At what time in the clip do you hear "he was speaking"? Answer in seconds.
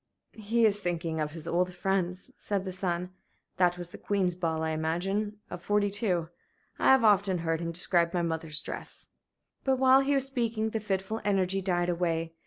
9.99-10.71